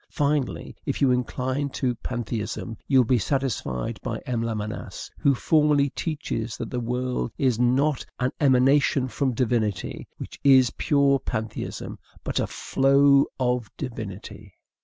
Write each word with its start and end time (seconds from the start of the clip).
Finally, 0.09 0.75
if 0.83 0.99
you 0.99 1.11
incline 1.11 1.69
to 1.69 1.93
pantheism, 1.93 2.75
you 2.87 2.97
will 2.97 3.05
be 3.05 3.19
satisfied 3.19 3.99
by 4.01 4.17
M. 4.25 4.41
Lamennais, 4.41 5.11
who 5.19 5.35
formally 5.35 5.91
teaches 5.91 6.57
that 6.57 6.71
the 6.71 6.79
world 6.79 7.31
is 7.37 7.59
not 7.59 8.03
an 8.19 8.31
EMANATION 8.41 9.07
from 9.09 9.31
Divinity, 9.35 10.07
which 10.17 10.39
is 10.43 10.71
pure 10.71 11.19
pantheism, 11.19 11.99
but 12.23 12.39
a 12.39 12.47
FLOW 12.47 13.27
of 13.39 13.69
Divinity. 13.77 14.55